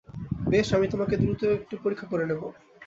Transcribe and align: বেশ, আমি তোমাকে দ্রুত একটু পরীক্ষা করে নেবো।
বেশ, 0.49 0.67
আমি 0.77 0.87
তোমাকে 0.93 1.15
দ্রুত 1.17 1.41
একটু 1.57 1.75
পরীক্ষা 1.83 2.07
করে 2.11 2.25
নেবো। 2.29 2.47